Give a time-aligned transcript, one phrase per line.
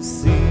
[0.00, 0.47] see.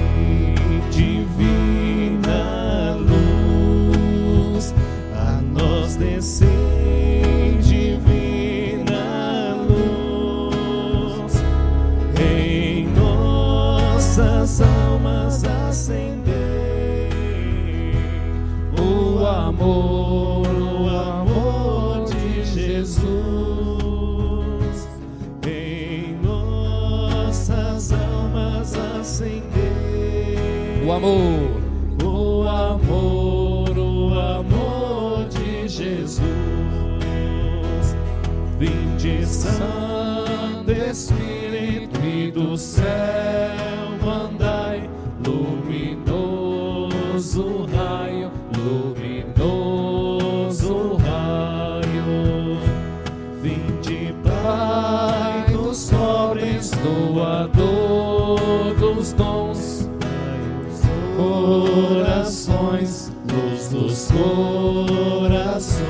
[61.37, 65.81] Corações, luz dos corações,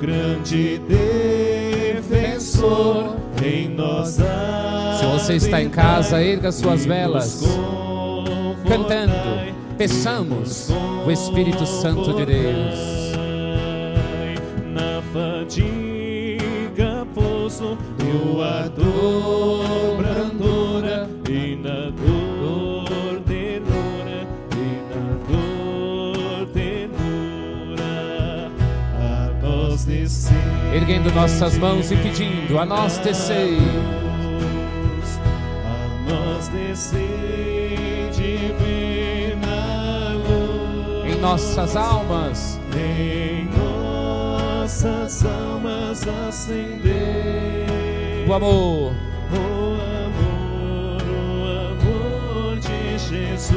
[0.00, 0.80] grande
[1.98, 4.18] defensor em nós.
[4.98, 7.42] Se você está em casa, erga suas velas,
[8.68, 9.14] cantando,
[9.78, 10.68] peçamos
[11.06, 12.92] o Espírito Santo de Deus.
[14.72, 18.68] Na fadiga pouso eu a
[30.92, 33.56] Erguendo nossas mãos e pedindo a nós descer.
[35.64, 39.56] a nós descer divina
[40.16, 42.60] luz em nossas almas.
[42.76, 47.64] em nossas almas acender
[48.28, 48.92] O amor,
[49.32, 49.36] o
[50.04, 53.50] amor, o amor de Jesus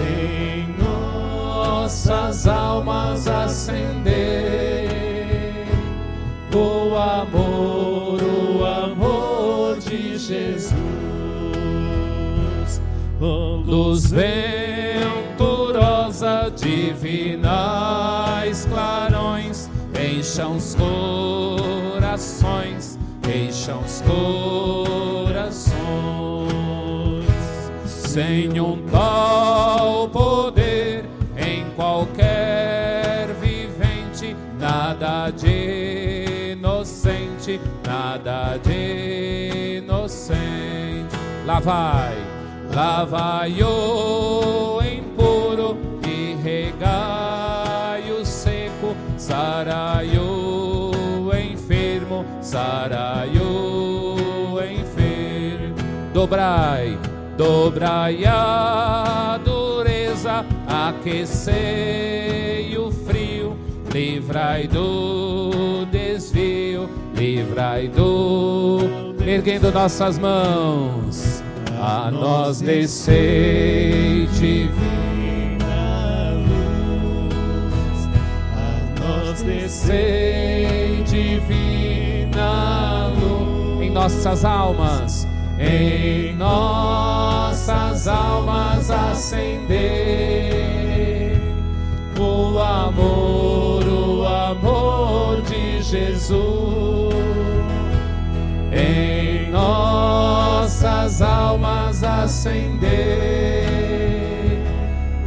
[0.00, 0.55] em
[1.86, 4.88] nossas almas acender.
[6.52, 10.74] O amor, o amor de Jesus,
[13.20, 15.30] luz venturosa,
[16.56, 17.46] divinais
[18.66, 20.74] clarões, encham os
[21.94, 22.98] corações,
[23.32, 25.70] encham os corações,
[27.84, 29.75] sem um tal
[37.86, 41.16] nada de inocente.
[41.44, 42.16] Lá vai,
[42.74, 55.76] lá vai o impuro e regai o seco, sarai o enfermo, sarai o enfermo.
[56.12, 56.98] Dobrai,
[57.36, 61.56] dobrai a dureza, aquecei
[62.76, 63.56] o frio,
[63.92, 65.85] livrai do
[67.16, 69.14] livrai do.
[69.26, 71.42] Erguendo nossas mãos,
[71.80, 74.74] a nós descei divina
[76.46, 78.08] luz,
[78.54, 85.26] a nós descei divina luz em nossas almas.
[85.58, 89.76] em nossas almas acender
[92.20, 96.55] o amor, o amor de Jesus.
[101.16, 102.88] Nossas almas acender.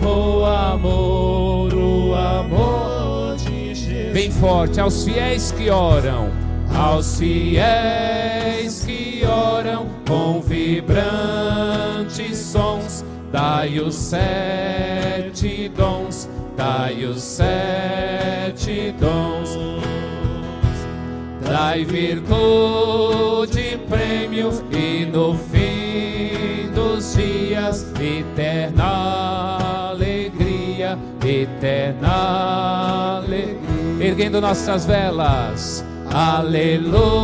[0.01, 4.13] O amor, o amor de Jesus.
[4.13, 6.29] Bem forte, aos fiéis que oram.
[6.75, 19.57] aos fiéis que oram com vibrantes sons, dai os sete dons, dai os sete dons,
[21.41, 25.78] dai virtude, prêmio e no fim
[27.19, 33.59] dias eterna alegria, eterna alegria.
[33.99, 35.83] Erguendo nossas velas.
[36.11, 37.17] Aleluia,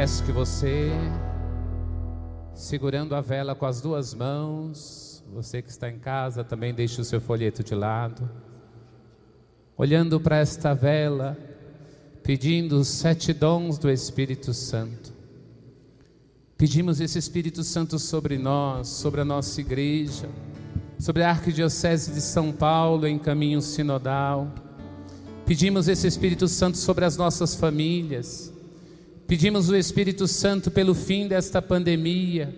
[0.09, 0.89] Peço que você
[2.55, 5.23] segurando a vela com as duas mãos.
[5.31, 8.27] Você que está em casa também deixe o seu folheto de lado.
[9.77, 11.37] Olhando para esta vela,
[12.23, 15.13] pedindo os sete dons do Espírito Santo.
[16.57, 20.27] Pedimos esse Espírito Santo sobre nós, sobre a nossa igreja,
[20.97, 24.51] sobre a Arquidiocese de São Paulo em caminho sinodal.
[25.45, 28.57] Pedimos esse Espírito Santo sobre as nossas famílias.
[29.29, 32.51] Pedimos o Espírito Santo pelo fim desta pandemia.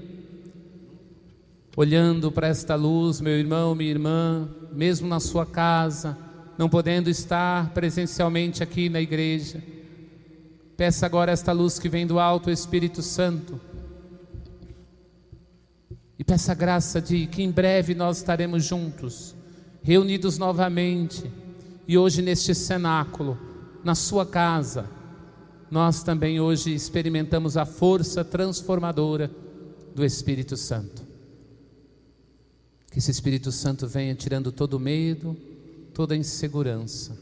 [1.76, 6.18] Olhando para esta luz, meu irmão, minha irmã, mesmo na sua casa,
[6.58, 9.62] não podendo estar presencialmente aqui na igreja,
[10.78, 13.60] peça agora esta luz que vem do alto, o Espírito Santo.
[16.18, 19.36] E peça a graça de que em breve nós estaremos juntos,
[19.84, 21.30] reunidos novamente,
[21.86, 23.38] e hoje neste cenáculo,
[23.84, 25.01] na sua casa,
[25.72, 29.32] nós também hoje experimentamos a força transformadora
[29.96, 31.02] do Espírito Santo.
[32.92, 35.38] Que esse Espírito Santo venha tirando todo o medo,
[35.94, 37.18] toda a insegurança.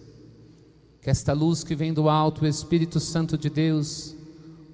[1.00, 4.16] Que esta luz que vem do alto, o Espírito Santo de Deus,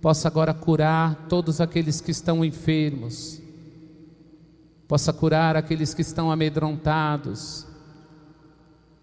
[0.02, 3.42] possa agora curar todos aqueles que estão enfermos,
[4.88, 7.66] possa curar aqueles que estão amedrontados,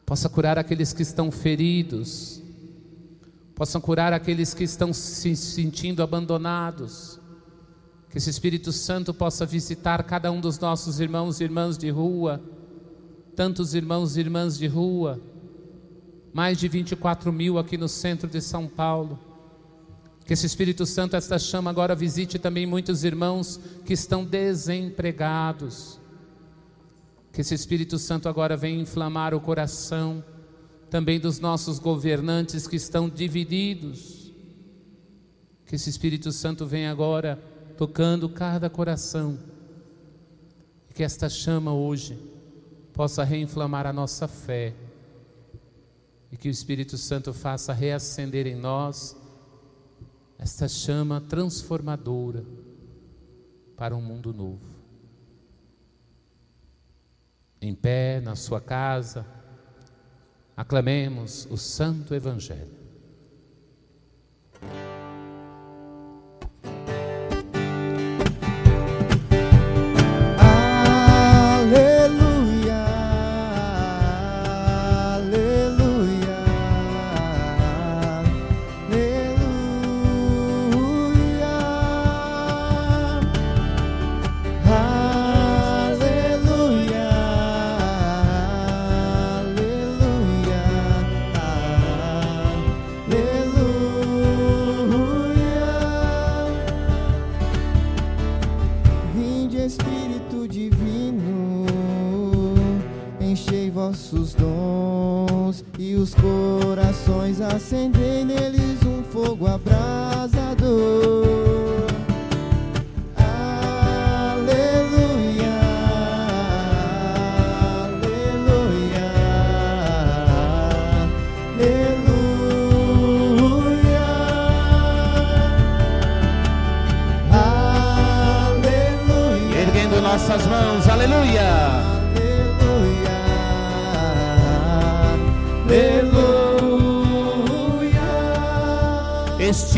[0.06, 2.41] possa curar aqueles que estão feridos,
[3.62, 7.20] possam curar aqueles que estão se sentindo abandonados.
[8.10, 12.42] Que esse Espírito Santo possa visitar cada um dos nossos irmãos e irmãs de rua,
[13.36, 15.20] tantos irmãos e irmãs de rua,
[16.34, 19.16] mais de 24 mil aqui no centro de São Paulo.
[20.26, 26.00] Que esse Espírito Santo, esta chama agora visite também muitos irmãos que estão desempregados.
[27.32, 30.24] Que esse Espírito Santo agora venha inflamar o coração
[30.92, 34.30] também dos nossos governantes que estão divididos.
[35.64, 37.42] Que esse Espírito Santo venha agora
[37.78, 39.38] tocando cada coração.
[40.90, 42.18] E que esta chama hoje
[42.92, 44.74] possa reinflamar a nossa fé.
[46.30, 49.16] E que o Espírito Santo faça reacender em nós
[50.38, 52.44] esta chama transformadora
[53.78, 54.76] para um mundo novo.
[57.62, 59.24] Em pé, na sua casa,
[60.56, 62.81] Aclamemos o Santo Evangelho.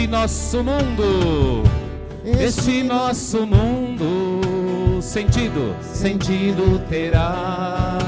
[0.04, 1.62] Este nosso mundo,
[2.26, 7.98] este nosso mundo, sentido, sentido terá.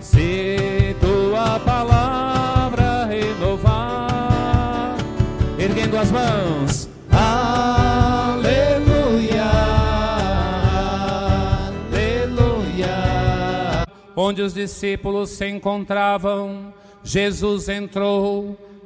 [0.00, 4.96] Se tua palavra renovar,
[5.56, 8.40] erguendo as mãos, aleluia,
[11.92, 12.88] aleluia.
[14.16, 18.58] Onde os discípulos se encontravam, Jesus entrou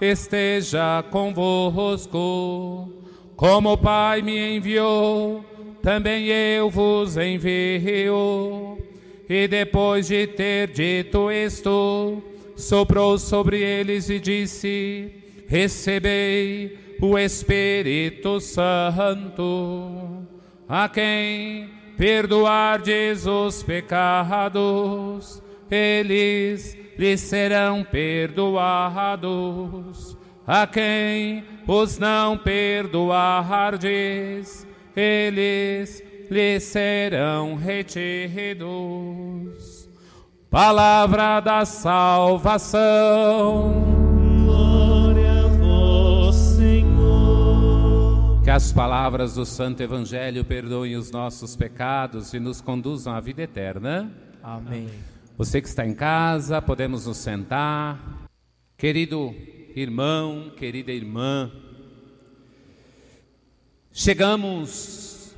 [0.00, 2.92] esteja convosco.
[3.36, 5.44] Como o Pai me enviou,
[5.82, 8.78] também eu vos envio.
[9.28, 12.22] E depois de ter dito isto,
[12.56, 15.12] soprou sobre eles e disse:
[15.46, 20.26] Recebei o Espírito Santo.
[20.68, 29.28] a quem perdoardes os pecados, eles lhes serão perdoados.
[30.46, 38.68] A quem os não perdoardes, eles lhes serão retidos.
[40.50, 42.78] Palavra da salvação.
[44.46, 48.40] Glória a vós, Senhor.
[48.42, 53.42] Que as palavras do Santo Evangelho perdoem os nossos pecados e nos conduzam à vida
[53.42, 54.10] eterna.
[54.42, 54.88] Amém.
[55.38, 58.28] Você que está em casa, podemos nos sentar.
[58.76, 59.32] Querido
[59.72, 61.52] irmão, querida irmã,
[63.92, 65.36] chegamos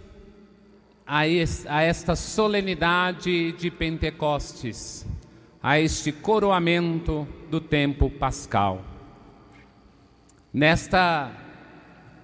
[1.06, 5.06] a, es, a esta solenidade de Pentecostes,
[5.62, 8.82] a este coroamento do tempo pascal.
[10.50, 11.30] Nesta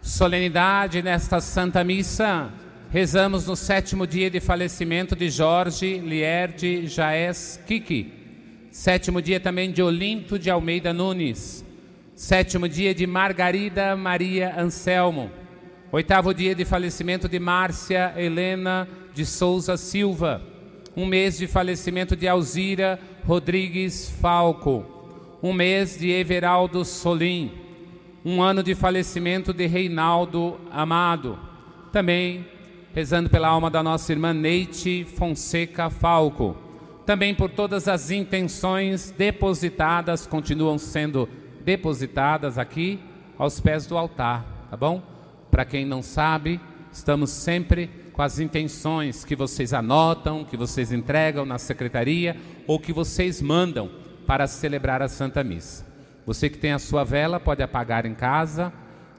[0.01, 2.51] solenidade, nesta Santa Missa,
[2.97, 8.11] rezamos no sétimo dia de falecimento de Jorge Lierde Jaes Kiki,
[8.71, 11.63] sétimo dia também de Olinto de Almeida Nunes,
[12.15, 15.31] sétimo dia de Margarida Maria Anselmo,
[15.93, 20.41] oitavo dia de falecimento de Márcia Helena de Souza Silva,
[20.97, 24.87] um mês de falecimento de Alzira Rodrigues Falco,
[25.43, 27.53] um mês de Everaldo Solim,
[28.25, 31.39] um ano de falecimento de Reinaldo Amado,
[31.93, 32.56] também
[32.97, 36.57] rezando pela alma da nossa irmã Neite Fonseca Falco,
[37.05, 41.29] também por todas as intenções depositadas, continuam sendo
[41.63, 42.99] depositadas aqui
[43.37, 45.03] aos pés do altar, tá bom?
[45.51, 46.59] Para quem não sabe,
[46.91, 52.35] estamos sempre com as intenções que vocês anotam, que vocês entregam na secretaria
[52.67, 53.91] ou que vocês mandam
[54.27, 55.85] para celebrar a Santa Missa.
[56.25, 58.73] Você que tem a sua vela pode apagar em casa,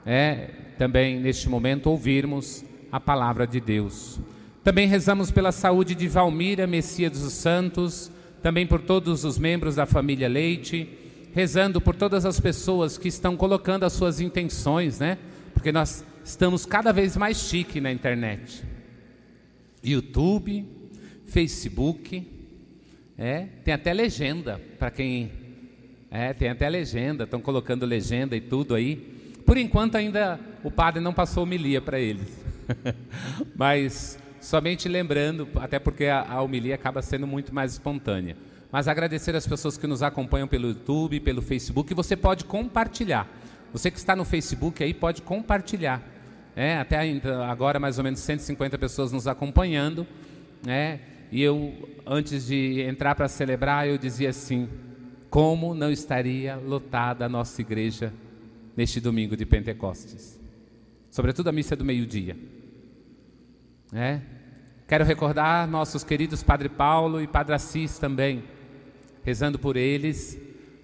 [0.04, 2.66] é, também neste momento ouvirmos
[2.98, 4.20] a palavra de Deus.
[4.64, 8.12] Também rezamos pela saúde de Valmira Messias dos Santos,
[8.42, 10.90] também por todos os membros da família Leite,
[11.32, 15.20] rezando por todas as pessoas que estão colocando as suas intenções, né?
[15.54, 18.64] Porque nós estamos cada vez mais chique na internet.
[19.84, 20.66] YouTube,
[21.28, 22.28] Facebook,
[23.16, 25.32] é, tem até legenda para quem
[26.10, 28.96] é, tem até legenda, estão colocando legenda e tudo aí.
[29.46, 32.47] Por enquanto ainda o padre não passou homilia para eles.
[33.56, 38.36] Mas somente lembrando, até porque a, a homilia acaba sendo muito mais espontânea.
[38.72, 43.28] Mas agradecer as pessoas que nos acompanham pelo YouTube, pelo Facebook, você pode compartilhar.
[43.72, 46.02] Você que está no Facebook aí pode compartilhar.
[46.56, 46.98] É, até
[47.50, 50.06] agora mais ou menos 150 pessoas nos acompanhando.
[50.66, 51.00] né?
[51.32, 54.68] e eu, antes de entrar para celebrar, eu dizia assim:
[55.30, 58.14] como não estaria lotada a nossa igreja
[58.76, 60.40] neste domingo de Pentecostes?
[61.10, 62.36] Sobretudo a missa do meio-dia.
[63.94, 64.20] É?
[64.86, 68.44] Quero recordar nossos queridos Padre Paulo e Padre Assis também,
[69.24, 70.38] rezando por eles,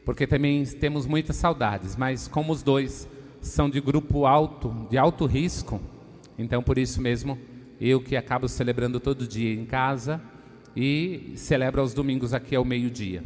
[0.05, 3.07] porque também temos muitas saudades, mas como os dois
[3.41, 5.81] são de grupo alto, de alto risco,
[6.37, 7.37] então por isso mesmo
[7.79, 10.21] eu que acabo celebrando todo dia em casa
[10.75, 13.21] e celebro aos domingos aqui ao meio-dia.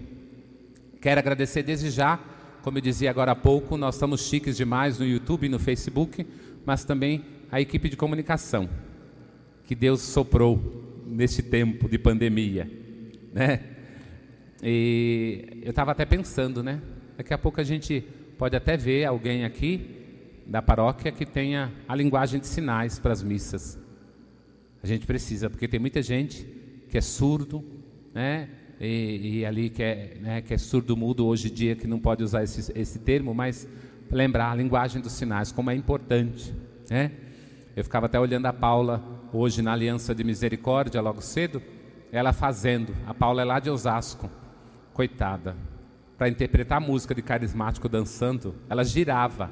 [0.99, 2.19] Quero agradecer desde já,
[2.63, 6.25] como eu dizia agora há pouco, nós estamos chiques demais no YouTube e no Facebook,
[6.65, 8.67] mas também a equipe de comunicação
[9.67, 12.71] que Deus soprou neste tempo de pandemia,
[13.33, 13.59] né?
[14.63, 16.81] E eu estava até pensando, né?
[17.17, 18.01] Daqui a pouco a gente
[18.37, 23.21] pode até ver alguém aqui da paróquia que tenha a linguagem de sinais para as
[23.21, 23.77] missas.
[24.81, 26.47] A gente precisa, porque tem muita gente
[26.89, 27.61] que é surdo,
[28.13, 28.47] né?
[28.79, 32.23] E, e ali que é, né, que é surdo-mudo hoje em dia, que não pode
[32.23, 33.67] usar esse, esse termo, mas
[34.09, 36.53] lembrar a linguagem dos sinais, como é importante,
[36.89, 37.11] né?
[37.75, 41.61] Eu ficava até olhando a Paula hoje na Aliança de Misericórdia, logo cedo,
[42.11, 42.93] ela fazendo.
[43.05, 44.29] A Paula é lá de Osasco,
[44.93, 45.55] coitada.
[46.17, 49.51] Para interpretar a música de carismático dançando, ela girava.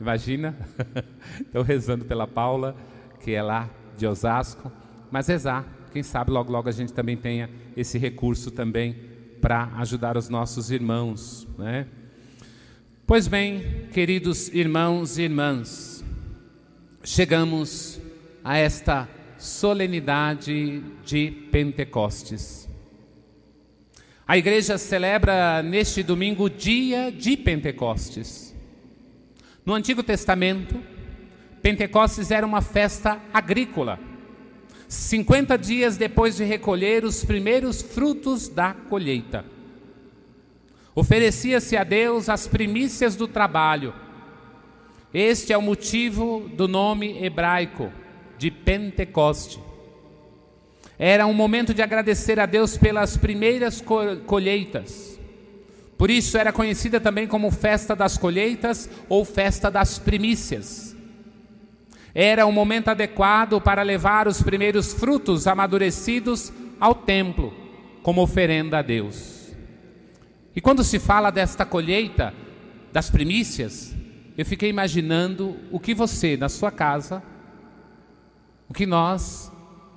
[0.00, 0.56] Imagina?
[1.40, 2.76] Estou rezando pela Paula,
[3.20, 4.70] que é lá de Osasco.
[5.10, 8.96] Mas rezar, quem sabe logo logo a gente também tenha esse recurso também
[9.40, 11.86] para ajudar os nossos irmãos, né?
[13.06, 16.04] Pois bem, queridos irmãos e irmãs,
[17.02, 18.00] chegamos
[18.48, 22.66] a esta solenidade de Pentecostes.
[24.26, 28.56] A igreja celebra neste domingo o dia de Pentecostes.
[29.66, 30.82] No Antigo Testamento,
[31.60, 34.00] Pentecostes era uma festa agrícola.
[34.88, 39.44] 50 dias depois de recolher os primeiros frutos da colheita.
[40.94, 43.92] Oferecia-se a Deus as primícias do trabalho.
[45.12, 47.92] Este é o motivo do nome hebraico.
[48.38, 49.60] De Pentecoste.
[50.98, 53.82] Era um momento de agradecer a Deus pelas primeiras
[54.26, 55.18] colheitas.
[55.96, 60.96] Por isso era conhecida também como festa das colheitas ou festa das primícias.
[62.14, 67.52] Era um momento adequado para levar os primeiros frutos amadurecidos ao templo,
[68.02, 69.52] como oferenda a Deus.
[70.54, 72.34] E quando se fala desta colheita,
[72.92, 73.94] das primícias,
[74.36, 77.22] eu fiquei imaginando o que você, na sua casa,
[78.68, 79.50] o que nós,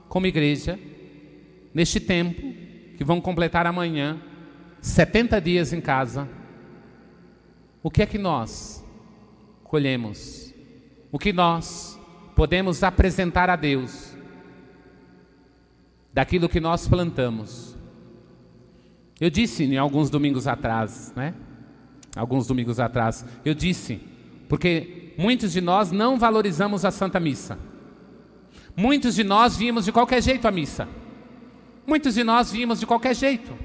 [0.07, 0.79] como igreja,
[1.73, 2.41] neste tempo,
[2.97, 4.21] que vão completar amanhã,
[4.79, 6.27] 70 dias em casa,
[7.83, 8.85] o que é que nós
[9.63, 10.53] colhemos?
[11.11, 11.99] O que nós
[12.35, 14.15] podemos apresentar a Deus
[16.13, 17.75] daquilo que nós plantamos?
[19.19, 21.33] Eu disse em alguns domingos atrás, né?
[22.15, 24.01] Alguns domingos atrás, eu disse,
[24.49, 27.70] porque muitos de nós não valorizamos a Santa Missa.
[28.75, 30.87] Muitos de nós vimos de qualquer jeito a missa.
[31.85, 33.57] Muitos de nós vimos de qualquer jeito.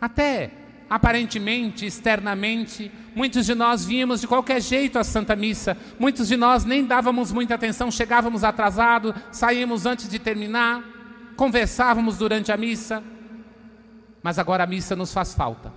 [0.00, 0.50] Até
[0.92, 5.74] aparentemente, externamente, muitos de nós víamos de qualquer jeito a Santa Missa.
[5.98, 10.84] Muitos de nós nem dávamos muita atenção, chegávamos atrasado, saímos antes de terminar,
[11.34, 13.02] conversávamos durante a missa.
[14.22, 15.72] Mas agora a missa nos faz falta.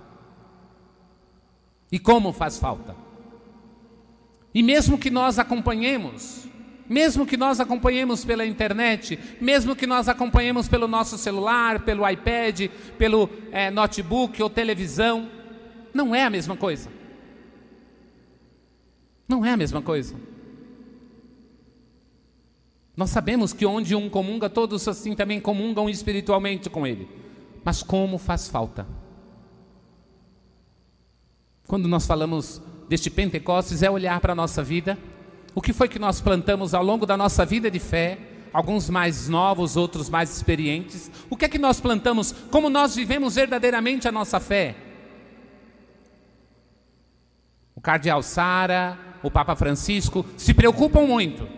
[1.90, 2.94] E como faz falta?
[4.52, 6.46] E mesmo que nós acompanhemos
[6.88, 12.68] mesmo que nós acompanhemos pela internet, mesmo que nós acompanhemos pelo nosso celular, pelo iPad,
[12.96, 15.28] pelo é, notebook ou televisão,
[15.92, 16.90] não é a mesma coisa.
[19.28, 20.14] Não é a mesma coisa.
[22.96, 27.08] Nós sabemos que onde um comunga, todos assim também comungam espiritualmente com ele.
[27.64, 28.86] Mas como faz falta?
[31.66, 34.96] Quando nós falamos deste Pentecostes, é olhar para a nossa vida
[35.56, 38.18] o que foi que nós plantamos ao longo da nossa vida de fé,
[38.52, 41.10] alguns mais novos, outros mais experientes.
[41.30, 42.30] O que é que nós plantamos?
[42.50, 44.76] Como nós vivemos verdadeiramente a nossa fé?
[47.74, 51.48] O cardeal Sara, o Papa Francisco se preocupam muito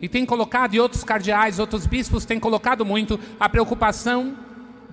[0.00, 4.36] e têm colocado, e outros cardeais, outros bispos têm colocado muito a preocupação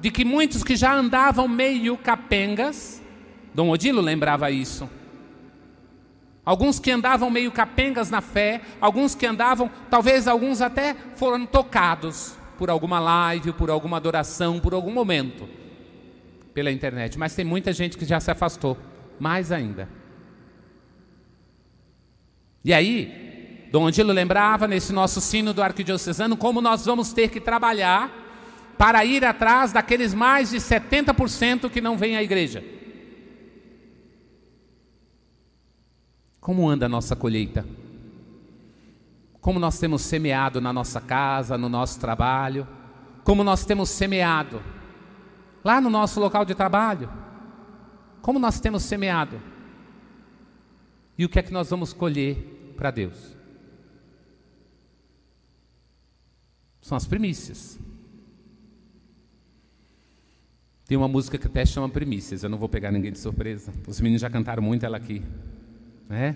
[0.01, 2.99] de que muitos que já andavam meio capengas,
[3.53, 4.89] Dom Odilo lembrava isso,
[6.49, 12.35] Alguns que andavam meio capengas na fé, alguns que andavam, talvez alguns até foram tocados
[12.57, 15.47] por alguma live, por alguma adoração, por algum momento
[16.51, 17.19] pela internet.
[17.19, 18.75] Mas tem muita gente que já se afastou,
[19.19, 19.87] mais ainda.
[22.65, 27.39] E aí, Dom Angelo lembrava nesse nosso sino do arquidiocesano como nós vamos ter que
[27.39, 28.11] trabalhar
[28.75, 32.78] para ir atrás daqueles mais de 70% que não vêm à igreja.
[36.49, 37.63] Como anda a nossa colheita?
[39.39, 42.67] Como nós temos semeado na nossa casa, no nosso trabalho?
[43.23, 44.59] Como nós temos semeado
[45.63, 47.07] lá no nosso local de trabalho?
[48.23, 49.39] Como nós temos semeado?
[51.15, 53.37] E o que é que nós vamos colher para Deus?
[56.81, 57.77] São as primícias.
[60.87, 63.71] Tem uma música que até chama Primícias, eu não vou pegar ninguém de surpresa.
[63.87, 65.23] Os meninos já cantaram muito ela aqui
[66.09, 66.35] né?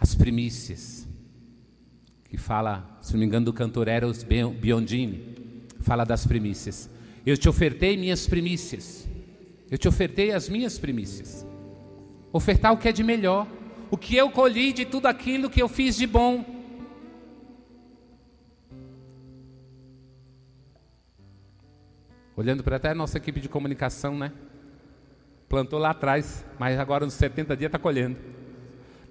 [0.00, 1.08] As primícias.
[2.24, 5.36] Que fala, se não me engano, do cantor Eros Biondini,
[5.80, 6.90] fala das primícias.
[7.24, 9.08] Eu te ofertei minhas primícias.
[9.70, 11.46] Eu te ofertei as minhas primícias.
[12.32, 13.46] Ofertar o que é de melhor,
[13.90, 16.44] o que eu colhi de tudo aquilo que eu fiz de bom.
[22.34, 24.32] Olhando para até a nossa equipe de comunicação, né?
[25.48, 28.16] Plantou lá atrás, mas agora nos 70 dias está colhendo.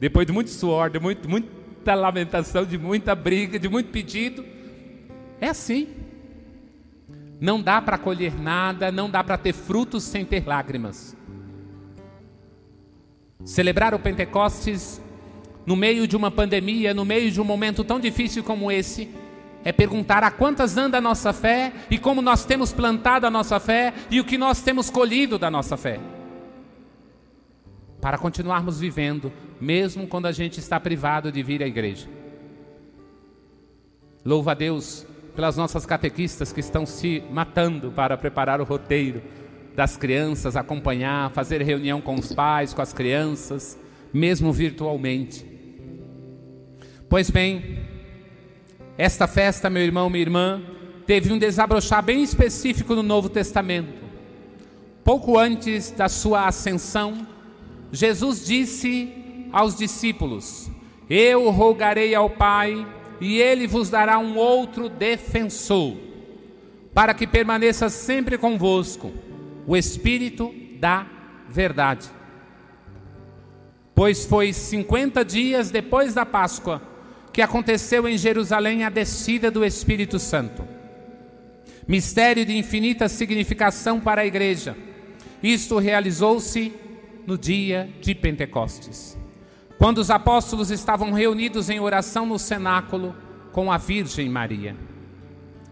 [0.01, 4.43] Depois de muito suor, de muito, muita lamentação, de muita briga, de muito pedido.
[5.39, 5.89] É assim.
[7.39, 11.15] Não dá para colher nada, não dá para ter frutos sem ter lágrimas.
[13.45, 14.99] Celebrar o Pentecostes
[15.67, 19.07] no meio de uma pandemia, no meio de um momento tão difícil como esse,
[19.63, 23.59] é perguntar a quantas anda a nossa fé e como nós temos plantado a nossa
[23.59, 25.99] fé e o que nós temos colhido da nossa fé
[28.01, 32.07] para continuarmos vivendo, mesmo quando a gente está privado de vir à igreja.
[34.25, 39.21] Louva a Deus pelas nossas catequistas que estão se matando para preparar o roteiro
[39.75, 43.79] das crianças, acompanhar, fazer reunião com os pais, com as crianças,
[44.11, 45.45] mesmo virtualmente.
[47.07, 47.79] Pois bem,
[48.97, 50.61] esta festa, meu irmão, minha irmã,
[51.05, 54.01] teve um desabrochar bem específico no Novo Testamento.
[55.03, 57.25] Pouco antes da sua ascensão,
[57.91, 59.20] Jesus disse
[59.51, 60.69] aos discípulos:
[61.09, 62.85] Eu rogarei ao Pai
[63.19, 65.95] e ele vos dará um outro defensor,
[66.93, 69.11] para que permaneça sempre convosco,
[69.67, 71.05] o Espírito da
[71.47, 72.09] Verdade.
[73.93, 76.81] Pois foi cinquenta dias depois da Páscoa
[77.31, 80.63] que aconteceu em Jerusalém a descida do Espírito Santo.
[81.87, 84.75] Mistério de infinita significação para a igreja.
[85.41, 86.73] Isto realizou-se
[87.25, 89.17] no dia de Pentecostes,
[89.81, 93.15] quando os apóstolos estavam reunidos em oração no cenáculo
[93.51, 94.75] com a Virgem Maria.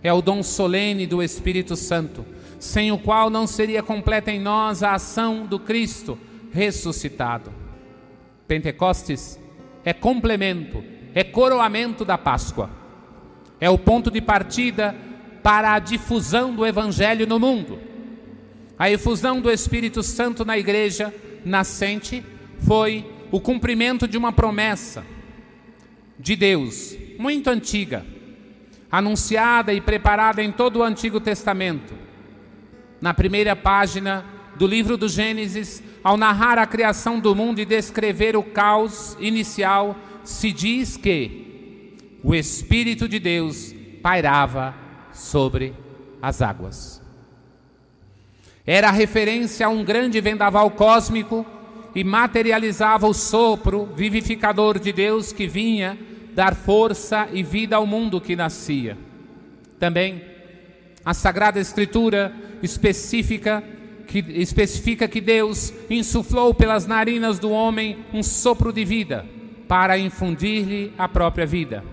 [0.01, 2.25] É o dom solene do Espírito Santo,
[2.57, 6.17] sem o qual não seria completa em nós a ação do Cristo
[6.51, 7.53] ressuscitado.
[8.47, 9.39] Pentecostes
[9.85, 12.67] é complemento, é coroamento da Páscoa.
[13.61, 14.95] É o ponto de partida
[15.43, 17.77] para a difusão do Evangelho no mundo.
[18.75, 21.13] A efusão do Espírito Santo na igreja
[21.45, 22.25] nascente
[22.65, 25.05] foi o cumprimento de uma promessa
[26.17, 28.05] de Deus, muito antiga,
[28.91, 31.93] anunciada e preparada em todo o Antigo Testamento.
[32.99, 38.35] Na primeira página do livro do Gênesis, ao narrar a criação do mundo e descrever
[38.35, 44.75] o caos inicial, se diz que o Espírito de Deus pairava
[45.13, 45.73] sobre
[46.21, 47.01] as águas.
[48.65, 51.45] Era referência a um grande vendaval cósmico
[51.99, 55.99] e materializava o sopro vivificador de Deus que vinha
[56.33, 58.97] dar força e vida ao mundo que nascia.
[59.77, 60.21] Também
[61.03, 62.33] a Sagrada Escritura
[62.63, 63.61] especifica
[64.07, 69.25] que, especifica que Deus insuflou pelas narinas do homem um sopro de vida
[69.67, 71.83] para infundir-lhe a própria vida.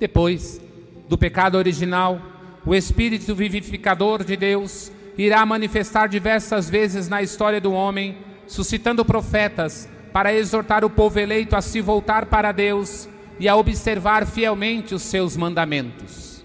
[0.00, 0.60] Depois
[1.08, 2.20] do pecado original,
[2.66, 9.88] o Espírito vivificador de Deus irá manifestar diversas vezes na história do homem, suscitando profetas
[10.12, 15.02] para exortar o povo eleito a se voltar para Deus e a observar fielmente os
[15.02, 16.44] seus mandamentos.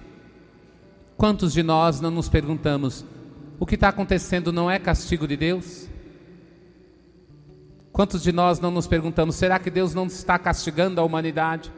[1.16, 3.06] Quantos de nós não nos perguntamos:
[3.60, 5.88] o que está acontecendo não é castigo de Deus?
[7.92, 11.72] Quantos de nós não nos perguntamos: será que Deus não está castigando a humanidade?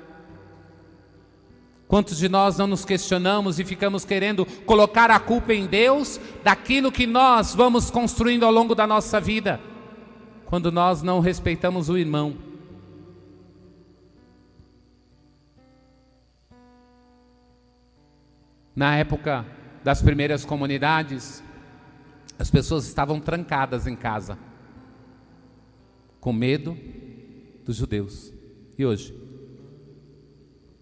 [1.88, 6.92] Quantos de nós não nos questionamos e ficamos querendo colocar a culpa em Deus daquilo
[6.92, 9.60] que nós vamos construindo ao longo da nossa vida,
[10.54, 12.38] quando nós não respeitamos o irmão?
[18.76, 19.48] Na época
[19.84, 21.44] das primeiras comunidades,
[22.38, 24.38] as pessoas estavam trancadas em casa,
[26.20, 26.78] com medo
[27.66, 28.32] dos judeus.
[28.78, 29.20] E hoje?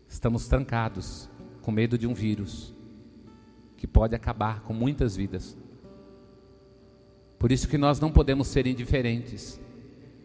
[0.05, 1.29] Estamos trancados,
[1.61, 2.75] com medo de um vírus
[3.77, 5.57] que pode acabar com muitas vidas.
[7.39, 9.60] Por isso que nós não podemos ser indiferentes,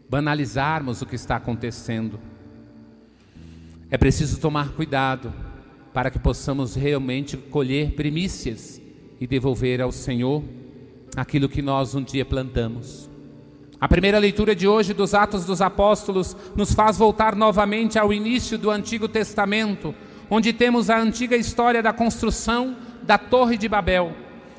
[0.08, 2.20] banalizarmos o que está acontecendo.
[3.90, 5.32] É preciso tomar cuidado
[5.92, 8.80] para que possamos realmente colher primícias
[9.20, 10.42] e devolver ao Senhor
[11.16, 13.08] aquilo que nós um dia plantamos.
[13.80, 18.58] A primeira leitura de hoje dos Atos dos Apóstolos nos faz voltar novamente ao início
[18.58, 19.94] do Antigo Testamento,
[20.30, 24.12] onde temos a antiga história da construção da Torre de Babel,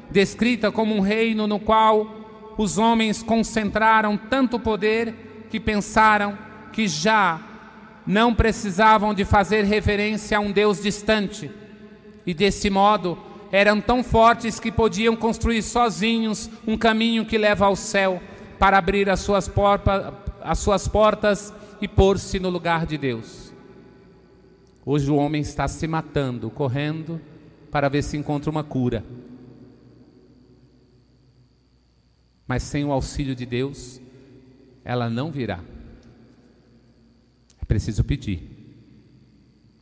[0.10, 6.38] descrita como um reino no qual os homens concentraram tanto poder que pensaram
[6.72, 7.42] que já
[8.06, 11.52] não precisavam de fazer referência a um Deus distante,
[12.26, 13.18] e desse modo
[13.52, 18.22] eram tão fortes que podiam construir sozinhos um caminho que leva ao céu
[18.60, 23.54] para abrir as suas, porta, as suas portas e pôr-se no lugar de Deus.
[24.86, 27.22] Hoje o homem está se matando, correndo
[27.70, 29.04] para ver se encontra uma cura.
[32.48, 34.00] Mas sem o auxílio de Deus,
[34.88, 35.60] ela não virá.
[37.68, 38.42] Preciso pedir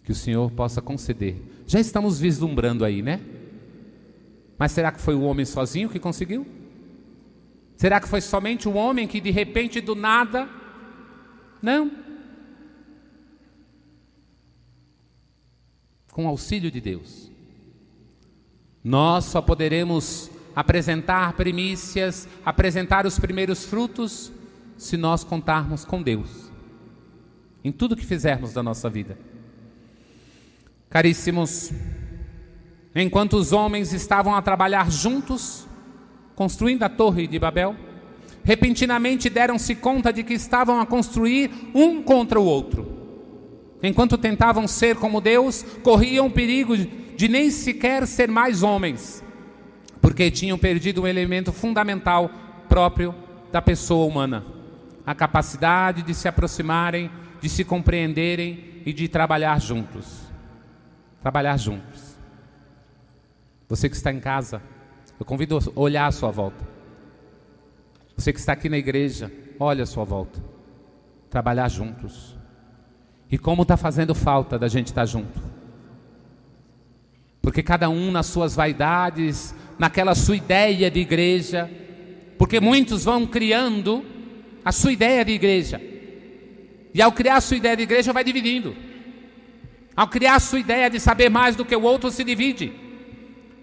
[0.03, 1.39] que o Senhor possa conceder.
[1.67, 3.21] Já estamos vislumbrando aí, né?
[4.57, 6.47] Mas será que foi o homem sozinho que conseguiu?
[7.77, 10.49] Será que foi somente o homem que de repente do nada?
[11.61, 11.91] Não.
[16.11, 17.29] Com o auxílio de Deus.
[18.83, 24.31] Nós só poderemos apresentar primícias, apresentar os primeiros frutos,
[24.77, 26.45] se nós contarmos com Deus
[27.65, 29.17] em tudo que fizermos da nossa vida.
[30.87, 31.71] Caríssimos,
[32.95, 35.67] enquanto os homens estavam a trabalhar juntos,
[36.35, 37.75] construindo a Torre de Babel,
[38.43, 42.87] repentinamente deram-se conta de que estavam a construir um contra o outro.
[43.81, 49.23] Enquanto tentavam ser como Deus, corriam o perigo de nem sequer ser mais homens,
[49.99, 52.29] porque tinham perdido um elemento fundamental
[52.69, 53.15] próprio
[53.51, 54.54] da pessoa humana:
[55.05, 57.09] a capacidade de se aproximarem
[57.45, 60.25] de se compreenderem e de trabalhar juntos.
[61.21, 62.17] trabalhar juntos.
[63.67, 64.61] Você que está em casa,
[65.19, 66.67] eu convido a olhar à sua volta.
[68.15, 70.39] Você que está aqui na igreja, olha à sua volta.
[71.29, 72.35] Trabalhar juntos.
[73.29, 75.39] E como está fazendo falta da gente estar junto.
[77.43, 81.69] Porque cada um nas suas vaidades, naquela sua ideia de igreja,
[82.39, 84.03] porque muitos vão criando
[84.65, 85.79] a sua ideia de igreja.
[86.91, 88.75] E ao criar a sua ideia de igreja, vai dividindo.
[89.95, 92.73] Ao criar a sua ideia de saber mais do que o outro, se divide.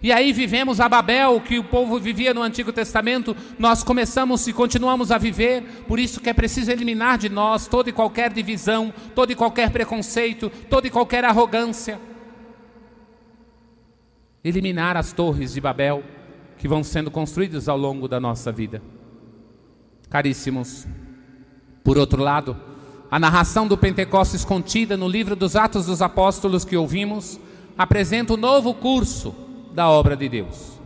[0.01, 4.53] E aí vivemos a Babel que o povo vivia no Antigo Testamento, nós começamos e
[4.53, 8.93] continuamos a viver, por isso que é preciso eliminar de nós toda e qualquer divisão,
[9.15, 12.01] todo e qualquer preconceito, toda e qualquer arrogância.
[14.43, 16.03] Eliminar as torres de Babel
[16.59, 18.83] que vão sendo construídas ao longo da nossa vida.
[20.13, 20.87] Caríssimos,
[21.83, 22.55] por outro lado,
[23.11, 27.41] a narração do Pentecostes contida no livro dos Atos dos Apóstolos que ouvimos
[27.79, 29.35] apresenta o um novo curso
[29.73, 30.79] da obra de Deus.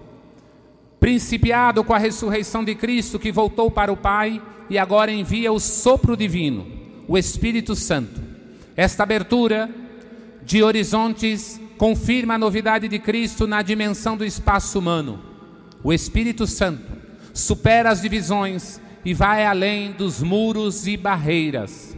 [1.01, 5.59] Principiado com a ressurreição de Cristo que voltou para o Pai e agora envia o
[5.59, 6.65] sopro divino,
[7.09, 8.21] o Espírito Santo.
[8.77, 9.69] Esta abertura
[10.45, 15.19] de horizontes confirma a novidade de Cristo na dimensão do espaço humano.
[15.83, 16.93] O Espírito Santo
[17.35, 21.97] supera as divisões e vai além dos muros e barreiras.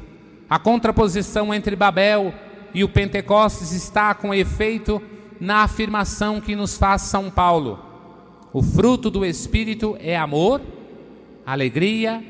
[0.49, 2.35] A contraposição entre Babel
[2.75, 5.01] e o Pentecostes está com efeito
[5.41, 7.83] na afirmação que nos faz São Paulo.
[8.53, 10.61] O fruto do Espírito é amor,
[11.47, 12.23] alegria,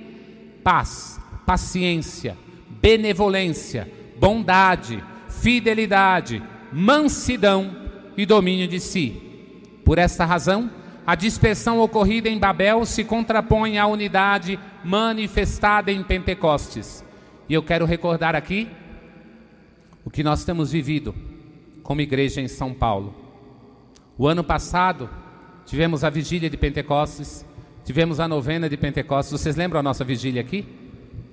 [0.63, 2.39] paz, paciência,
[2.81, 6.41] benevolência, bondade, fidelidade,
[6.73, 7.77] mansidão
[8.17, 9.21] e domínio de si.
[9.85, 10.71] Por esta razão,
[11.09, 17.03] a dispersão ocorrida em Babel se contrapõe à unidade manifestada em Pentecostes.
[17.49, 18.69] E eu quero recordar aqui
[20.05, 21.15] o que nós temos vivido
[21.83, 23.15] como igreja em São Paulo.
[24.19, 25.09] O ano passado,
[25.65, 27.43] tivemos a vigília de Pentecostes,
[27.87, 29.41] tivemos a novena de Pentecostes.
[29.41, 30.69] Vocês lembram a nossa vigília aqui?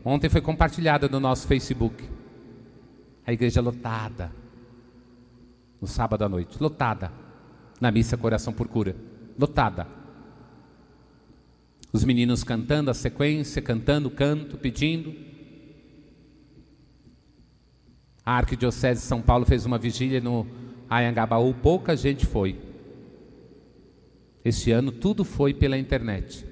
[0.06, 2.02] Ontem foi compartilhada no nosso Facebook.
[3.28, 4.32] A igreja lotada.
[5.82, 7.12] No sábado à noite, lotada.
[7.82, 8.96] Na missa Coração por Cura,
[9.38, 9.88] lotada.
[11.92, 15.16] Os meninos cantando a sequência, cantando o canto, pedindo.
[18.26, 20.46] A Arquidiocese de São Paulo fez uma vigília no
[20.90, 22.60] Ayangabaú, pouca gente foi.
[24.44, 26.46] Este ano tudo foi pela internet.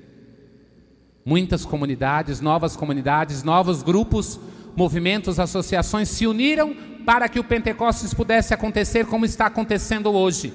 [1.26, 4.40] Muitas comunidades, novas comunidades, novos grupos,
[4.76, 10.54] movimentos, associações se uniram para que o Pentecostes pudesse acontecer como está acontecendo hoje.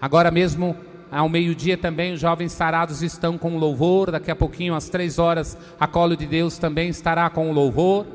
[0.00, 0.76] Agora mesmo,
[1.10, 4.10] ao meio-dia também, os jovens sarados estão com louvor.
[4.10, 8.06] Daqui a pouquinho, às três horas, a Colo de Deus também estará com louvor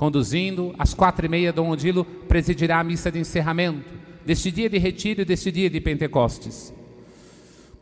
[0.00, 0.74] conduzindo.
[0.78, 3.92] Às quatro e meia, Dom Odilo presidirá a missa de encerramento
[4.24, 6.72] deste dia de retiro e deste dia de Pentecostes.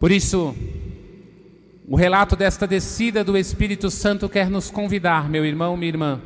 [0.00, 0.52] Por isso,
[1.87, 6.20] o relato desta descida do Espírito Santo quer nos convidar, meu irmão, minha irmã.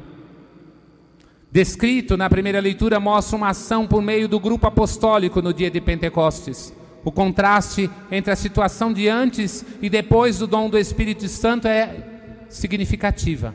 [1.51, 5.81] Descrito na primeira leitura, mostra uma ação por meio do grupo apostólico no dia de
[5.81, 6.73] Pentecostes.
[7.05, 12.45] O contraste entre a situação de antes e depois do dom do Espírito Santo é
[12.49, 13.55] significativa.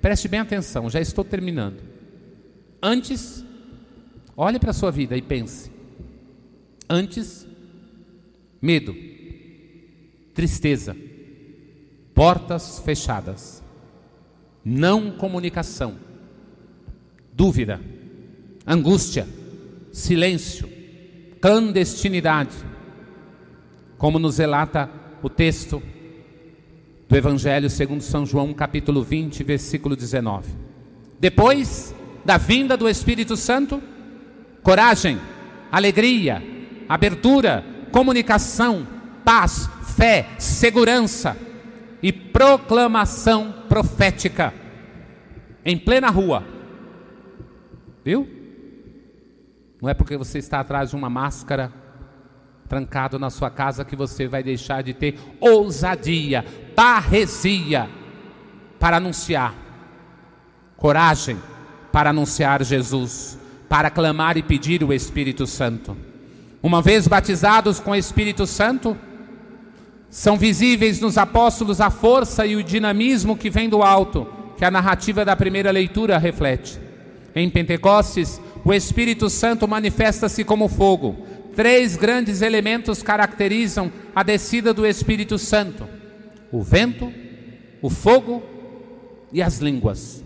[0.00, 1.80] Preste bem atenção, já estou terminando.
[2.82, 3.44] Antes,
[4.36, 5.70] olhe para a sua vida e pense.
[6.88, 7.46] Antes,
[8.60, 8.96] medo,
[10.34, 10.96] tristeza,
[12.14, 13.62] portas fechadas,
[14.64, 15.96] não comunicação,
[17.32, 17.80] dúvida,
[18.66, 19.28] angústia,
[19.92, 20.68] silêncio,
[21.40, 22.69] clandestinidade,
[24.00, 24.88] como nos relata
[25.22, 25.82] o texto
[27.06, 30.48] do Evangelho segundo São João, capítulo 20, versículo 19.
[31.20, 33.82] Depois da vinda do Espírito Santo,
[34.62, 35.20] coragem,
[35.70, 36.42] alegria,
[36.88, 38.86] abertura, comunicação,
[39.22, 41.36] paz, fé, segurança
[42.02, 44.54] e proclamação profética
[45.62, 46.42] em plena rua.
[48.02, 48.26] Viu?
[49.78, 51.79] Não é porque você está atrás de uma máscara
[52.70, 56.44] trancado na sua casa que você vai deixar de ter ousadia,
[56.76, 57.90] parresia
[58.78, 59.52] para anunciar,
[60.76, 61.36] coragem
[61.90, 63.36] para anunciar Jesus,
[63.68, 65.96] para clamar e pedir o Espírito Santo.
[66.62, 68.96] Uma vez batizados com o Espírito Santo,
[70.08, 74.70] são visíveis nos apóstolos a força e o dinamismo que vem do alto, que a
[74.70, 76.78] narrativa da primeira leitura reflete.
[77.34, 84.86] Em Pentecostes, o Espírito Santo manifesta-se como fogo, Três grandes elementos caracterizam a descida do
[84.86, 85.88] Espírito Santo:
[86.52, 87.12] o vento,
[87.82, 88.42] o fogo
[89.32, 90.24] e as línguas.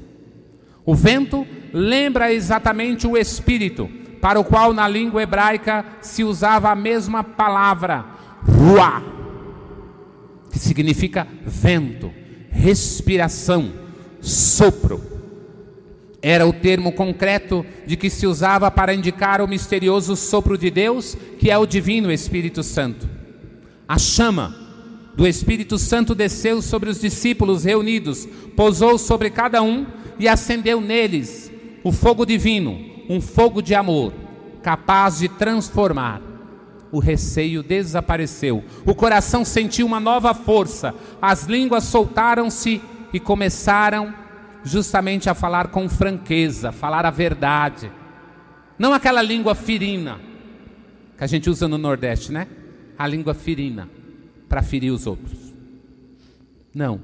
[0.84, 3.88] O vento lembra exatamente o Espírito,
[4.20, 8.04] para o qual na língua hebraica se usava a mesma palavra,
[8.42, 9.02] ruá,
[10.50, 12.12] que significa vento,
[12.50, 13.72] respiração,
[14.20, 15.13] sopro.
[16.26, 21.14] Era o termo concreto de que se usava para indicar o misterioso sopro de Deus,
[21.38, 23.06] que é o divino Espírito Santo.
[23.86, 24.56] A chama
[25.14, 29.86] do Espírito Santo desceu sobre os discípulos reunidos, pousou sobre cada um
[30.18, 31.52] e acendeu neles
[31.84, 34.14] o fogo divino, um fogo de amor,
[34.62, 36.22] capaz de transformar.
[36.90, 42.80] O receio desapareceu, o coração sentiu uma nova força, as línguas soltaram-se
[43.12, 44.23] e começaram
[44.64, 47.92] justamente a falar com franqueza, falar a verdade.
[48.78, 50.18] Não aquela língua firina
[51.16, 52.48] que a gente usa no Nordeste, né?
[52.98, 53.88] A língua firina
[54.48, 55.38] para ferir os outros.
[56.74, 57.00] Não,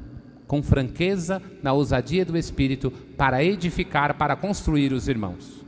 [0.46, 5.60] com franqueza, na ousadia do Espírito, para edificar, para construir os irmãos.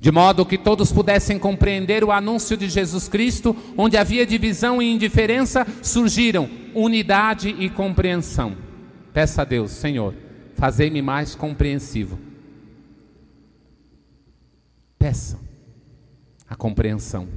[0.00, 4.92] De modo que todos pudessem compreender o anúncio de Jesus Cristo, onde havia divisão e
[4.92, 8.71] indiferença, surgiram unidade e compreensão.
[9.12, 10.14] Peça a Deus, Senhor,
[10.54, 12.18] fazei-me mais compreensivo.
[14.98, 15.38] Peça
[16.48, 17.28] a compreensão.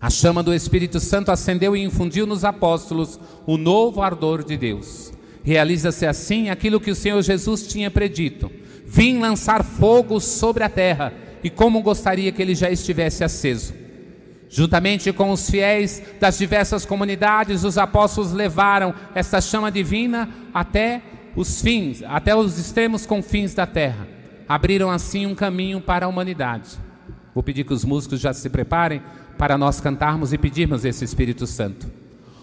[0.00, 5.12] A chama do Espírito Santo acendeu e infundiu nos apóstolos o novo ardor de Deus.
[5.42, 8.50] Realiza-se assim aquilo que o Senhor Jesus tinha predito:
[8.86, 13.83] Vim lançar fogo sobre a terra, e como gostaria que ele já estivesse aceso.
[14.54, 21.02] Juntamente com os fiéis das diversas comunidades, os apóstolos levaram esta chama divina até
[21.34, 24.06] os fins, até os extremos confins da terra.
[24.48, 26.78] Abriram assim um caminho para a humanidade.
[27.34, 29.02] Vou pedir que os músicos já se preparem
[29.36, 31.90] para nós cantarmos e pedirmos esse Espírito Santo.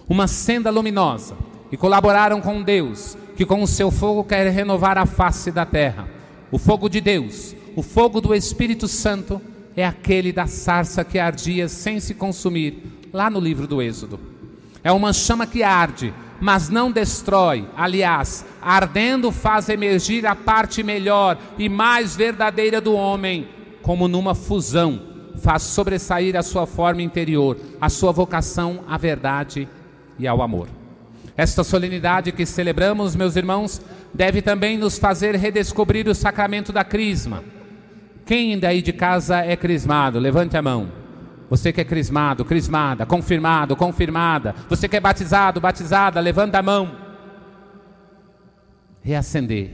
[0.09, 1.37] Uma senda luminosa,
[1.71, 6.09] e colaboraram com Deus, que com o seu fogo quer renovar a face da terra.
[6.51, 9.41] O fogo de Deus, o fogo do Espírito Santo,
[9.75, 14.19] é aquele da sarça que ardia sem se consumir, lá no livro do Êxodo.
[14.83, 17.67] É uma chama que arde, mas não destrói.
[17.75, 23.47] Aliás, ardendo faz emergir a parte melhor e mais verdadeira do homem,
[23.81, 29.67] como numa fusão faz sobressair a sua forma interior, a sua vocação à verdade
[30.19, 30.67] e ao amor.
[31.35, 33.81] Esta solenidade que celebramos, meus irmãos,
[34.13, 37.43] deve também nos fazer redescobrir o sacramento da crisma.
[38.25, 40.19] Quem daí de casa é crismado?
[40.19, 40.91] Levante a mão.
[41.49, 44.55] Você que é crismado, crismada, confirmado, confirmada.
[44.69, 46.95] Você que é batizado, batizada, levanta a mão.
[49.01, 49.71] Reacender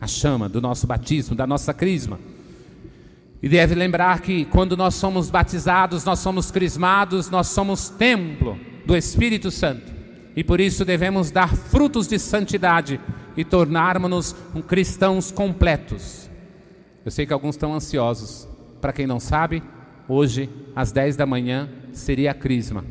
[0.00, 2.18] a chama do nosso batismo, da nossa crisma
[3.42, 8.96] e deve lembrar que quando nós somos batizados, nós somos crismados, nós somos templo do
[8.96, 9.92] Espírito Santo.
[10.34, 13.00] E por isso devemos dar frutos de santidade
[13.36, 14.34] e tornarmos-nos
[14.66, 16.27] cristãos completos.
[17.04, 18.48] Eu sei que alguns estão ansiosos.
[18.80, 19.62] Para quem não sabe,
[20.08, 22.84] hoje, às 10 da manhã, seria a crisma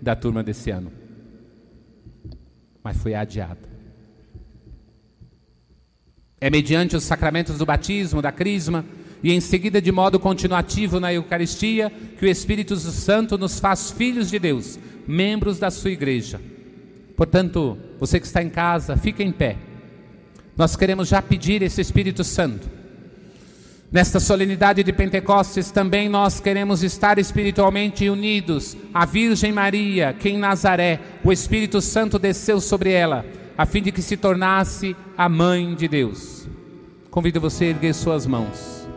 [0.00, 0.92] da turma desse ano.
[2.82, 3.70] Mas foi adiada.
[6.40, 8.84] É mediante os sacramentos do batismo, da crisma,
[9.22, 14.28] e em seguida, de modo continuativo na Eucaristia, que o Espírito Santo nos faz filhos
[14.28, 16.40] de Deus, membros da sua igreja.
[17.16, 19.56] Portanto, você que está em casa, fique em pé.
[20.56, 22.68] Nós queremos já pedir esse Espírito Santo.
[23.92, 30.38] Nesta solenidade de Pentecostes também nós queremos estar espiritualmente unidos à Virgem Maria, que em
[30.38, 33.22] Nazaré o Espírito Santo desceu sobre ela,
[33.56, 36.48] a fim de que se tornasse a mãe de Deus.
[37.10, 38.88] Convido você a erguer suas mãos.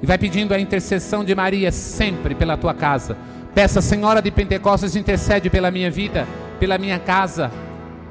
[0.00, 3.18] E vai pedindo a intercessão de Maria sempre pela tua casa.
[3.56, 6.28] Peça, Senhora de Pentecostes, intercede pela minha vida,
[6.60, 7.50] pela minha casa,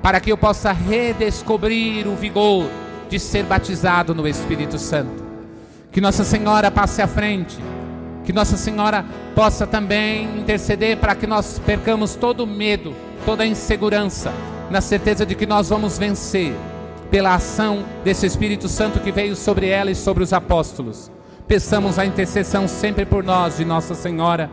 [0.03, 2.69] para que eu possa redescobrir o vigor
[3.09, 5.26] de ser batizado no Espírito Santo.
[5.91, 7.57] Que Nossa Senhora passe à frente,
[8.23, 12.93] que Nossa Senhora possa também interceder para que nós percamos todo o medo,
[13.25, 14.31] toda a insegurança,
[14.69, 16.53] na certeza de que nós vamos vencer
[17.09, 21.11] pela ação desse Espírito Santo que veio sobre ela e sobre os apóstolos.
[21.47, 24.49] Peçamos a intercessão sempre por nós de Nossa Senhora,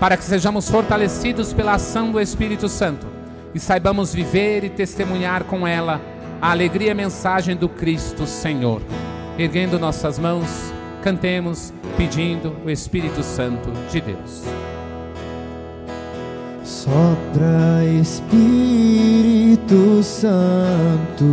[0.00, 3.06] para que sejamos fortalecidos pela ação do Espírito Santo
[3.54, 6.00] e saibamos viver e testemunhar com ela
[6.40, 8.80] a alegria e a mensagem do Cristo Senhor.
[9.38, 10.72] Erguendo nossas mãos,
[11.02, 14.44] cantemos pedindo o Espírito Santo de Deus.
[16.64, 21.24] Sopra Espírito Santo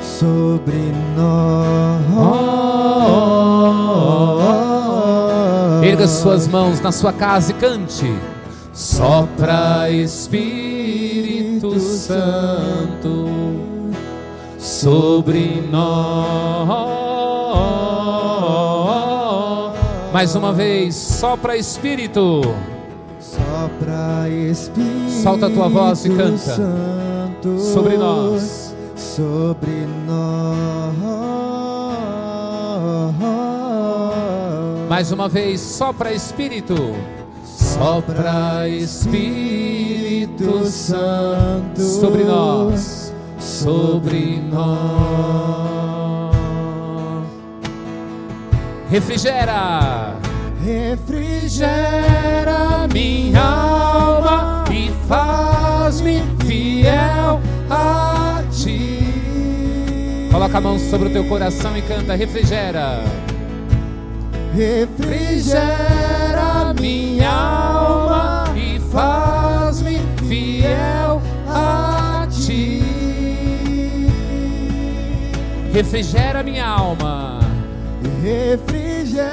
[0.00, 1.74] sobre nós.
[5.84, 8.12] Erga suas mãos na sua casa e cante.
[8.72, 13.28] Sopra Espírito Santo
[14.58, 16.83] sobre nós.
[20.24, 22.40] Mais uma vez, sopra Espírito.
[23.20, 26.38] Sopra Espírito Solta a tua voz e canta.
[26.38, 28.74] Santo Sobre nós.
[28.96, 30.94] Sobre nós.
[34.88, 36.74] Mais uma vez, sopra Espírito.
[37.44, 45.73] Sopra Espírito Santo sobre nós, sobre nós.
[48.94, 50.14] Refrigera,
[50.64, 51.66] refrigera
[52.92, 60.28] minha alma e faz-me fiel a ti.
[60.30, 63.02] Coloca a mão sobre o teu coração e canta, refrigera.
[64.54, 65.42] Refrigera
[66.80, 72.80] minha alma e faz-me fiel a ti.
[75.72, 77.43] Refrigera minha alma.
[78.24, 79.28] Refrigera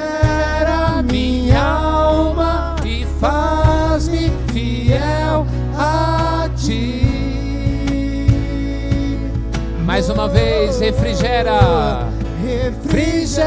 [1.10, 7.08] minha alma e faz-me fiel a ti.
[9.86, 12.10] Mais uma vez, refrigera.
[12.44, 13.46] Refrigera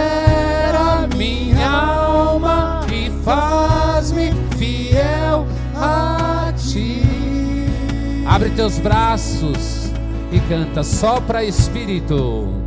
[1.15, 7.03] minha alma e faz-me fiel a ti.
[8.27, 9.91] Abre teus braços
[10.33, 12.64] e canta, sopra Espírito,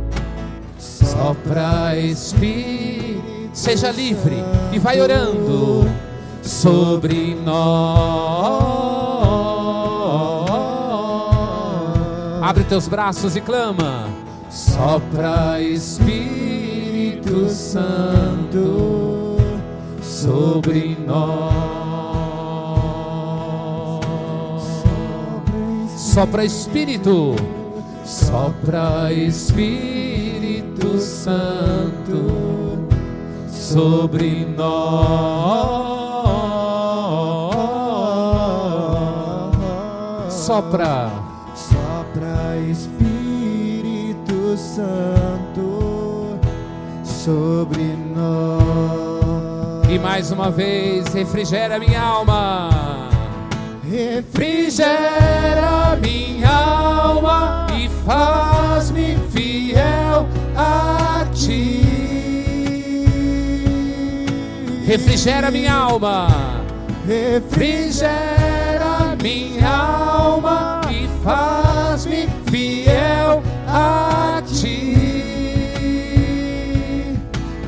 [1.08, 3.48] sopra Espírito.
[3.52, 4.36] Seja livre
[4.72, 5.88] e vai orando
[6.42, 7.98] sobre nós.
[12.42, 14.08] Abre teus braços e clama.
[14.50, 19.36] Sopra Espírito Santo
[20.00, 21.58] sobre nós.
[25.96, 27.34] Sopra Espírito,
[28.04, 29.12] sopra
[30.78, 32.78] Espírito Santo
[33.50, 35.88] sobre nós.
[40.32, 41.10] Sopra.
[41.54, 46.38] Sopra Espírito Santo
[47.02, 49.90] sobre nós.
[49.90, 52.70] E mais uma vez, refrigera minha alma.
[53.90, 55.17] Refrigera
[64.88, 66.28] Refrigera minha alma.
[67.06, 68.08] Refrigera
[69.22, 74.96] minha alma e faz-me fiel a ti.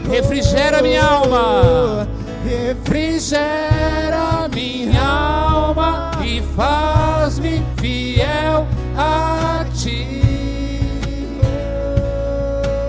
[0.08, 2.08] Refrigera minha alma.
[2.42, 8.66] Refrigera minha alma e faz-me fiel
[8.96, 10.22] a ti.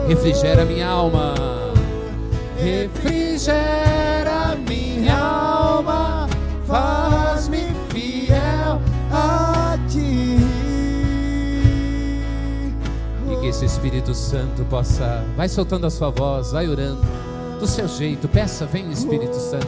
[0.08, 1.34] Refrigera minha alma.
[2.58, 3.91] Refrigera
[13.62, 15.24] Esse Espírito Santo possa.
[15.38, 17.00] Vai soltando a sua voz, vai orando.
[17.60, 19.68] Do seu jeito, peça, vem Espírito Santo.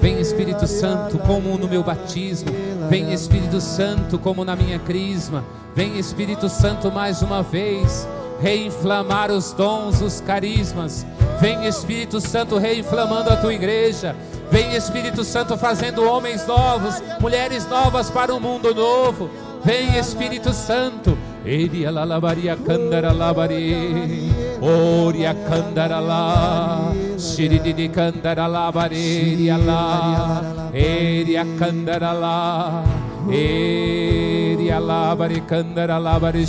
[0.00, 2.48] Vem Espírito Santo, como no meu batismo.
[2.88, 5.44] Vem Espírito Santo, como na minha crisma.
[5.74, 8.06] Vem Espírito Santo mais uma vez.
[8.40, 11.04] Reinflamar os dons, os carismas.
[11.40, 14.14] Vem Espírito Santo reinflamando a tua igreja.
[14.48, 19.28] Vem Espírito Santo fazendo homens novos, mulheres novas para um mundo novo.
[19.64, 21.18] Vem Espírito Santo.
[21.48, 24.28] Eria lalabaria candara labari.
[24.60, 26.92] Oria candara lá.
[27.16, 30.70] Shirididi candara labareria lá.
[30.74, 32.84] Eria candara lá.
[33.30, 36.44] Eria labari candara labari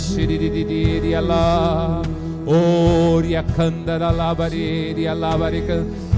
[1.22, 2.02] lá.
[2.46, 5.62] Oria candara labareria labari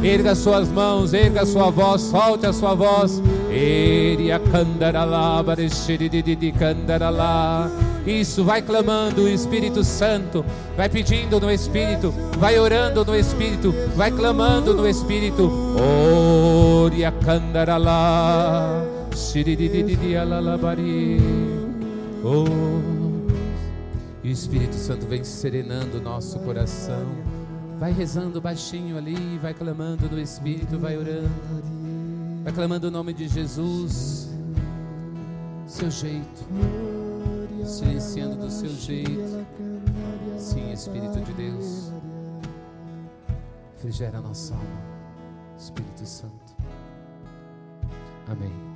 [0.03, 3.23] Erga suas mãos, erga sua voz, solte a sua voz.
[3.49, 7.71] Eria candara labari shirididi candara lá.
[8.07, 10.45] Isso, vai clamando o Espírito Santo,
[10.77, 15.49] vai pedindo no Espírito, vai orando no Espírito, vai clamando no Espírito.
[16.85, 17.13] Oria
[20.21, 21.21] alalabari.
[22.25, 22.45] Oh.
[24.25, 27.07] O Espírito Santo vem serenando o nosso coração.
[27.79, 31.31] Vai rezando baixinho ali, vai clamando no Espírito, vai orando.
[32.43, 34.29] Vai clamando o nome de Jesus.
[35.67, 37.02] Seu jeito
[37.67, 39.47] silenciando do seu jeito.
[40.39, 41.93] Sim, Espírito de Deus,
[43.75, 46.57] refrigera a nossa alma, Espírito Santo.
[48.29, 48.72] Amém.